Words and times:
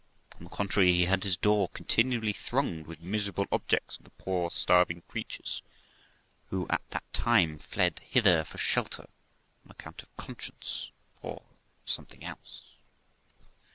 On 0.37 0.43
the 0.45 0.49
contrary, 0.49 0.93
he 0.93 1.05
had 1.05 1.23
his 1.23 1.37
door 1.37 1.69
continually 1.69 2.33
thronged 2.33 2.87
with 2.87 3.01
miserable 3.01 3.45
objects 3.51 3.97
of 3.99 4.03
the 4.03 4.09
poor 4.09 4.49
starving 4.49 5.03
creatures 5.07 5.61
who 6.49 6.65
at 6.71 6.81
that 6.89 7.03
time 7.13 7.59
fled 7.59 7.99
hither 8.09 8.43
for 8.43 8.57
shelter 8.57 9.07
on 9.63 9.69
account 9.69 10.01
of 10.01 10.17
conscience, 10.17 10.89
or 11.21 11.43
something 11.85 12.23
else. 12.23 12.61